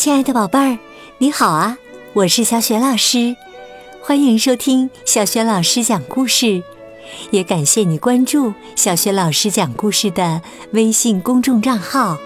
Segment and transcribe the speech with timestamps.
[0.00, 0.78] 亲爱的宝贝儿，
[1.18, 1.76] 你好啊！
[2.14, 3.36] 我是小雪老师，
[4.00, 6.62] 欢迎收听小雪老师讲故事，
[7.30, 10.40] 也感谢你关注小雪老师讲故事的
[10.72, 12.16] 微信公众账号。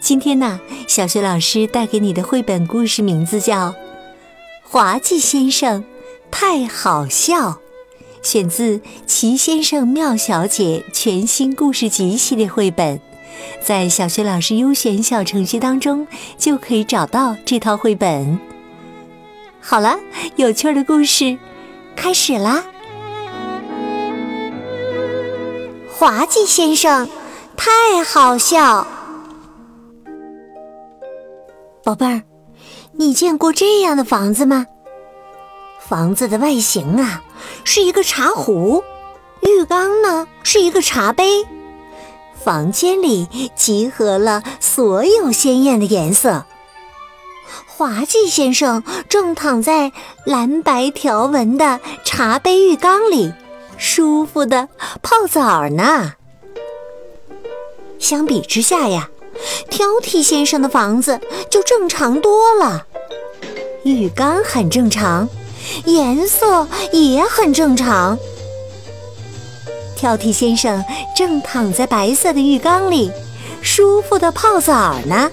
[0.00, 0.58] 今天呢，
[0.88, 3.68] 小雪老师带给你的绘本故事名字叫
[4.62, 5.84] 《滑稽先生
[6.30, 7.50] 太好笑》，
[8.22, 12.98] 选自《奇先生妙小姐》全新故事集系列绘本。
[13.62, 16.06] 在小学老师优选小程序当中，
[16.36, 18.38] 就可以找到这套绘本。
[19.60, 19.98] 好了，
[20.36, 21.38] 有趣的故事
[21.94, 22.64] 开始啦！
[25.94, 27.08] 滑稽先生
[27.56, 28.84] 太好笑，
[31.84, 32.22] 宝贝儿，
[32.94, 34.66] 你见过这样的房子吗？
[35.78, 37.22] 房子的外形啊，
[37.62, 38.82] 是一个茶壶，
[39.42, 41.46] 浴缸呢是一个茶杯。
[42.44, 46.44] 房间里集合了所有鲜艳的颜色。
[47.66, 49.92] 滑稽先生正躺在
[50.24, 53.32] 蓝白条纹的茶杯浴缸里，
[53.76, 54.68] 舒服的
[55.02, 56.14] 泡澡呢。
[57.98, 59.08] 相比之下呀，
[59.70, 62.86] 挑剔先生的房子就正常多了。
[63.84, 65.28] 浴缸很正常，
[65.84, 68.18] 颜色也很正常。
[70.02, 73.12] 挑剔先生正躺在白色的浴缸里，
[73.62, 75.30] 舒服的泡澡呢。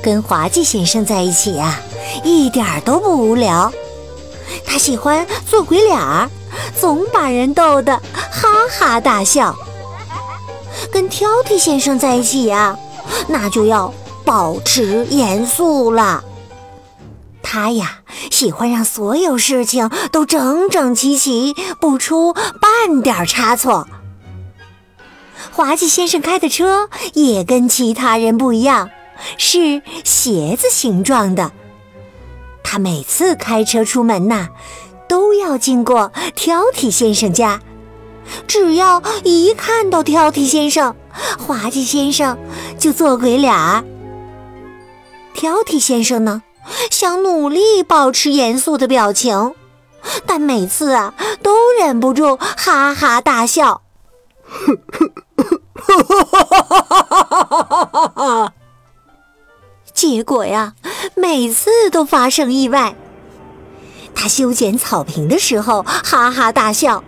[0.00, 1.80] 跟滑稽先生在一起呀，
[2.22, 3.72] 一点都不无聊。
[4.64, 6.30] 他喜欢做鬼脸儿，
[6.78, 9.56] 总把人逗得哈哈大笑。
[10.92, 12.78] 跟挑剔先生在一起呀，
[13.26, 13.92] 那就要
[14.24, 16.22] 保持严肃了。
[17.42, 18.03] 他呀。
[18.30, 23.86] 喜欢让所有事情都整整齐齐，不出半点差错。
[25.52, 28.90] 滑稽先生开的车也跟其他人不一样，
[29.38, 31.52] 是鞋子形状的。
[32.62, 34.48] 他每次开车出门呐，
[35.08, 37.60] 都要经过挑剔先生家。
[38.48, 40.96] 只要一看到挑剔先生，
[41.38, 42.36] 滑稽先生
[42.78, 43.84] 就做鬼脸儿。
[45.34, 46.42] 挑剔先生呢？
[46.90, 49.54] 想努力保持严肃的表情，
[50.26, 53.82] 但每次啊都忍不住哈哈大笑。
[59.92, 60.74] 结果呀，
[61.14, 62.96] 每次都发生意外。
[64.14, 67.04] 他修剪草坪的时候哈哈大笑，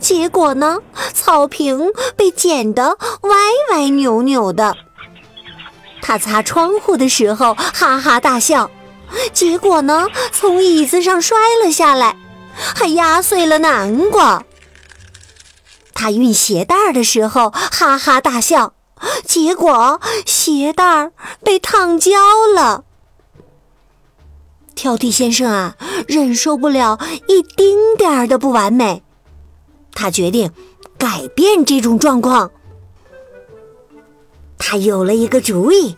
[0.00, 0.78] 结果呢，
[1.14, 3.30] 草坪被剪得歪
[3.70, 4.76] 歪扭扭的。
[6.02, 8.70] 他擦窗户的时候哈哈大笑。
[9.32, 12.16] 结果呢，从椅子上摔了下来，
[12.54, 14.44] 还压碎了南瓜。
[15.94, 18.74] 他运鞋带的时候哈哈大笑，
[19.24, 21.10] 结果鞋带
[21.42, 22.12] 被烫焦
[22.54, 22.84] 了。
[24.74, 29.02] 挑剔先生啊，忍受不了一丁点儿的不完美，
[29.94, 30.50] 他决定
[30.98, 32.50] 改变这种状况。
[34.58, 35.96] 他有了一个主意。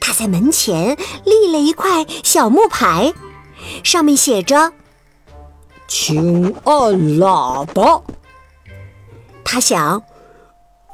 [0.00, 3.12] 他在门前立了一块小木牌，
[3.82, 4.72] 上面写着
[5.88, 6.74] ：“请按
[7.18, 8.02] 喇叭。”
[9.44, 10.02] 他想，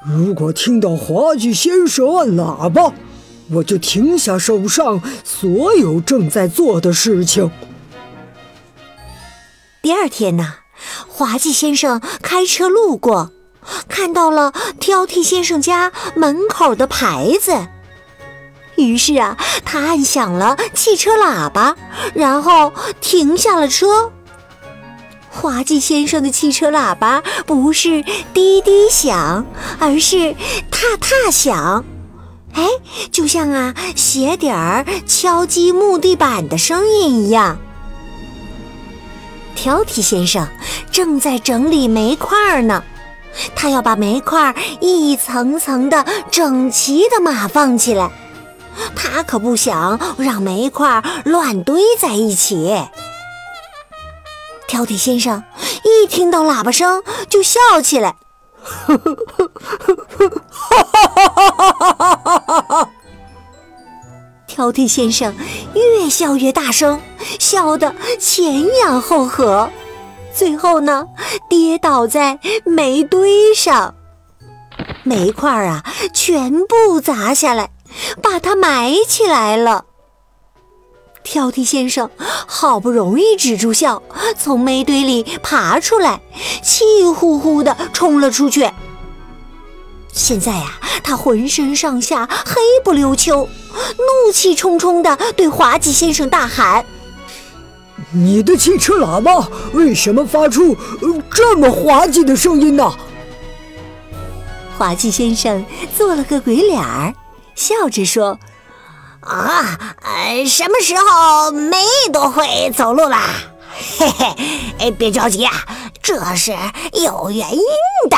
[0.05, 2.93] 如果听到滑稽先生按喇叭，
[3.53, 7.51] 我就停下手上所有正在做的事情。
[9.83, 10.55] 第二天呢，
[11.09, 13.31] 滑稽先生开车路过，
[13.89, 17.69] 看到了挑剔先生家门口的牌子。
[18.77, 21.75] 于是啊，他按响了汽车喇叭，
[22.15, 24.13] 然后停下了车。
[25.31, 29.45] 滑稽先生的汽车喇叭不是滴滴响，
[29.79, 30.35] 而是
[30.71, 31.85] 踏踏响，
[32.55, 32.67] 哎，
[33.13, 37.59] 就像啊鞋底儿敲击木地板的声音一样。
[39.55, 40.47] 挑剔先生
[40.91, 42.83] 正在整理煤块呢，
[43.55, 48.11] 他要把煤块一层层的整齐的码放起来。
[48.95, 52.75] 他可不想让煤块乱堆在一起。
[54.67, 55.45] 挑剔先生
[55.85, 58.17] 一听到喇叭声就笑起来，
[58.63, 59.15] 哈哈
[60.69, 60.81] 哈
[61.15, 62.91] 哈哈哈！
[64.49, 65.35] 挑剔先生
[65.75, 67.01] 越笑越大声，
[67.39, 69.71] 笑得前仰后合，
[70.35, 71.07] 最后呢，
[71.49, 73.95] 跌倒在煤堆上，
[75.05, 77.71] 煤块啊，全部砸下来。
[78.23, 79.85] 把它埋起来了。
[81.23, 84.03] 挑剔先生好不容易止住笑，
[84.39, 86.21] 从煤堆里爬出来，
[86.63, 88.71] 气呼呼地冲了出去。
[90.13, 93.49] 现在呀，他浑身上下黑不溜秋，
[93.99, 96.87] 怒气冲冲地对滑稽先生大喊
[98.15, 100.77] ：“你的汽车喇叭为什么发出
[101.31, 102.91] 这么滑稽的声音呢？”
[104.79, 105.65] 滑稽先生
[105.97, 107.13] 做了个鬼脸儿，
[107.57, 108.39] 笑着说
[109.21, 111.79] ：“啊，呃，什么时候没
[112.13, 113.23] 都会走路啦？
[113.99, 114.37] 嘿嘿，
[114.79, 115.53] 哎，别着急啊，
[116.03, 116.53] 这是
[116.93, 117.61] 有原因
[118.09, 118.17] 的。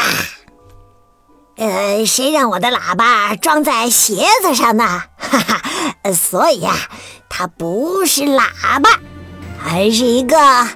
[1.57, 5.05] 呃，谁让我的喇叭装在鞋子上呢？
[5.17, 6.75] 哈哈，所以呀，
[7.29, 9.01] 它不是喇叭，
[9.65, 10.69] 而是一个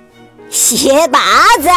[0.50, 1.20] 鞋拔
[1.60, 1.68] 子。”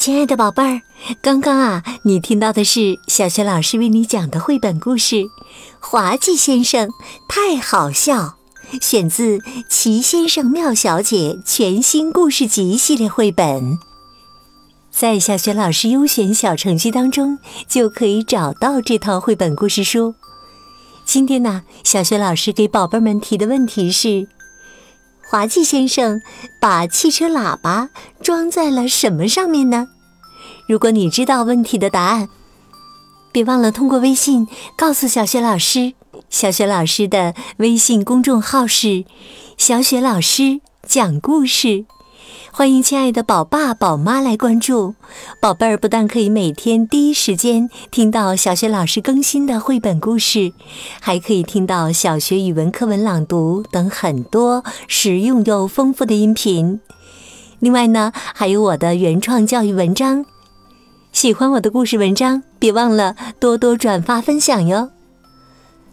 [0.00, 0.80] 亲爱的宝贝儿，
[1.20, 5.16] 刚刚啊，你听到的是小学老师为你讲的绘本故事
[5.78, 6.88] 《滑稽先生
[7.28, 8.38] 太好笑》，
[8.82, 9.36] 选自
[9.68, 13.78] 《奇先生妙小姐》全新故事集系列绘本，
[14.90, 17.38] 在小学老师优选小程序当中
[17.68, 20.14] 就可以找到这套绘本故事书。
[21.04, 24.26] 今天呢，小学老师给宝贝们提的问题是：
[25.30, 26.20] 滑稽先生
[26.58, 27.90] 把汽车喇叭
[28.20, 29.86] 装在了什么上面呢？
[30.66, 32.28] 如果你知道问题的答案，
[33.30, 35.92] 别忘了通过微信告诉小雪老师。
[36.28, 39.04] 小雪老师的微信公众号是
[39.56, 41.84] “小雪老师讲故事”，
[42.52, 44.96] 欢迎亲爱的宝爸宝妈来关注。
[45.38, 50.52] 宝贝儿不但可以每天第一时间听到小学老师更新的绘本故事，
[51.00, 56.80] 还可以听到小学语文课文朗读等很多实用又丰富的音频。
[57.60, 60.26] 另外呢，还有我的原创教育文章。
[61.12, 64.90] 喜欢我的故事文章，别忘了多多转发分享哟。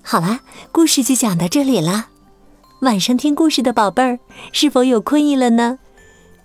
[0.02, 0.40] 好啦，
[0.72, 2.08] 故事就讲到这里了。
[2.82, 4.20] 晚上听故事的宝贝儿，
[4.52, 5.78] 是否有困意了呢？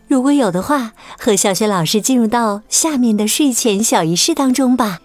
[0.08, 5.00] 如果有的话，和小雪老师进入到下面的睡前小仪式当中吧。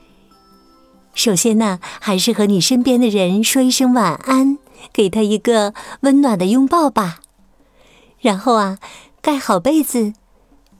[1.13, 4.57] 首先呢，还是和你身边的人说一声晚安，
[4.93, 7.19] 给他一个温暖的拥抱吧。
[8.19, 8.77] 然后啊，
[9.21, 10.13] 盖好被子，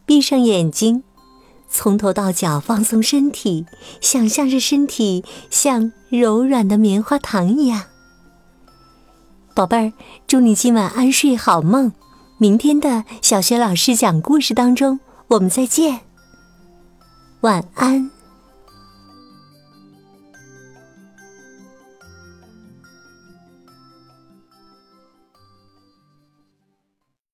[0.05, 1.03] 闭上眼睛。
[1.69, 3.65] 从头到脚放松身体，
[3.99, 7.83] 想象着身体像柔软的棉花糖一样。
[9.53, 9.93] 宝贝儿，
[10.27, 11.91] 祝你今晚安睡好梦。
[12.39, 14.99] 明天的小学老师讲故事当中，
[15.29, 16.01] 我们再见。
[17.41, 18.16] 晚安。